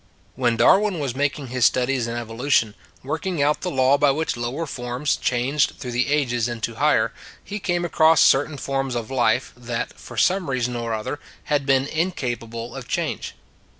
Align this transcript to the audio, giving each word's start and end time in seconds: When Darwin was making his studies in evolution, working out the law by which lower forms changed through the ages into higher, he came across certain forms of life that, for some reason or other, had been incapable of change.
When 0.33 0.57
Darwin 0.57 0.97
was 0.97 1.15
making 1.15 1.49
his 1.49 1.63
studies 1.65 2.07
in 2.07 2.15
evolution, 2.17 2.73
working 3.03 3.39
out 3.43 3.61
the 3.61 3.69
law 3.69 3.99
by 3.99 4.09
which 4.09 4.35
lower 4.35 4.65
forms 4.65 5.15
changed 5.15 5.73
through 5.77 5.91
the 5.91 6.11
ages 6.11 6.47
into 6.47 6.73
higher, 6.73 7.13
he 7.43 7.59
came 7.59 7.85
across 7.85 8.19
certain 8.19 8.57
forms 8.57 8.95
of 8.95 9.11
life 9.11 9.53
that, 9.55 9.93
for 9.99 10.17
some 10.17 10.49
reason 10.49 10.75
or 10.75 10.95
other, 10.95 11.19
had 11.43 11.67
been 11.67 11.85
incapable 11.85 12.73
of 12.75 12.87
change. 12.87 13.35